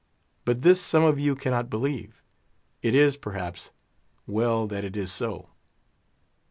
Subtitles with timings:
[0.45, 2.23] But this some of you cannot believe.
[2.81, 3.69] It is, perhaps,
[4.25, 5.49] well that it is so.